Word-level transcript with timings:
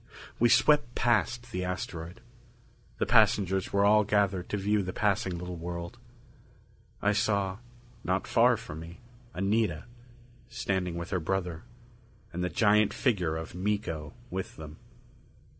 We 0.39 0.49
swept 0.49 0.95
past 0.95 1.51
the 1.51 1.63
asteroid. 1.63 2.21
The 2.97 3.05
passengers 3.05 3.71
were 3.71 3.85
all 3.85 4.03
gathered 4.03 4.49
to 4.49 4.57
view 4.57 4.81
the 4.81 4.93
passing 4.93 5.37
little 5.37 5.57
world. 5.57 5.99
I 7.03 7.13
saw, 7.13 7.59
not 8.03 8.25
far 8.25 8.57
from 8.57 8.79
me, 8.79 8.99
Anita, 9.35 9.83
standing 10.49 10.95
with 10.95 11.11
her 11.11 11.19
brother; 11.19 11.65
and 12.33 12.43
the 12.43 12.49
giant 12.49 12.95
figure 12.95 13.35
of 13.37 13.53
Miko 13.53 14.15
with 14.31 14.55
them. 14.55 14.77